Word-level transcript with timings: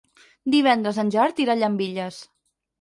Divendres 0.55 1.01
en 1.05 1.13
Gerard 1.17 1.43
irà 1.47 1.57
a 1.57 1.59
Llambilles. 1.63 2.21